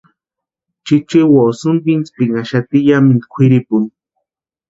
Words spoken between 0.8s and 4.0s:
Chichiwo sïmpa intsipinhaxati yamintu kwʼiripuni.